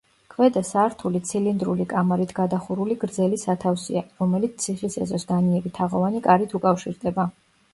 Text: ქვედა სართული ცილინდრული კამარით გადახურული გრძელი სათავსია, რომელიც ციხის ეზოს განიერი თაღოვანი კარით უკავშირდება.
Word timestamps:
ქვედა 0.33 0.61
სართული 0.69 1.19
ცილინდრული 1.31 1.85
კამარით 1.91 2.33
გადახურული 2.39 2.97
გრძელი 3.05 3.39
სათავსია, 3.43 4.03
რომელიც 4.23 4.57
ციხის 4.67 4.97
ეზოს 5.07 5.27
განიერი 5.33 5.75
თაღოვანი 5.77 6.25
კარით 6.31 6.57
უკავშირდება. 6.63 7.29